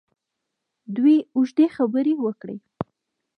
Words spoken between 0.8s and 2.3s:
دوی اوږدې خبرې